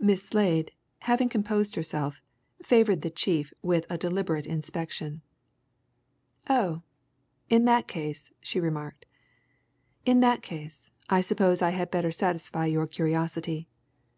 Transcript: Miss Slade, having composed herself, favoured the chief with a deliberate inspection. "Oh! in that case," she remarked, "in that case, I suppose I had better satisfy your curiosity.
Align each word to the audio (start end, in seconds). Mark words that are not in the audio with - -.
Miss 0.00 0.22
Slade, 0.22 0.72
having 1.00 1.28
composed 1.28 1.74
herself, 1.74 2.22
favoured 2.62 3.02
the 3.02 3.10
chief 3.10 3.52
with 3.60 3.84
a 3.90 3.98
deliberate 3.98 4.46
inspection. 4.46 5.20
"Oh! 6.48 6.80
in 7.50 7.66
that 7.66 7.86
case," 7.86 8.32
she 8.40 8.60
remarked, 8.60 9.04
"in 10.06 10.20
that 10.20 10.40
case, 10.40 10.90
I 11.10 11.20
suppose 11.20 11.60
I 11.60 11.72
had 11.76 11.90
better 11.90 12.10
satisfy 12.12 12.64
your 12.64 12.86
curiosity. 12.86 13.68